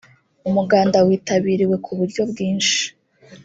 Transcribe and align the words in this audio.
umuganda 0.49 0.97
witabiriwe 1.07 1.75
ku 1.85 1.91
buryo 1.99 2.21
bwinshi 2.31 2.81